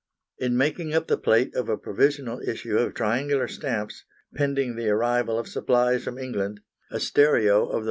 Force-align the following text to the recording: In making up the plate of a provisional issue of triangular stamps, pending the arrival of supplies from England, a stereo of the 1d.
In 0.39 0.57
making 0.57 0.95
up 0.95 1.05
the 1.05 1.15
plate 1.15 1.53
of 1.55 1.69
a 1.69 1.77
provisional 1.77 2.39
issue 2.41 2.75
of 2.75 2.95
triangular 2.95 3.47
stamps, 3.47 4.03
pending 4.33 4.75
the 4.75 4.89
arrival 4.89 5.37
of 5.37 5.47
supplies 5.47 6.03
from 6.03 6.17
England, 6.17 6.61
a 6.89 6.99
stereo 6.99 7.67
of 7.67 7.71
the 7.73 7.77
1d. 7.77 7.79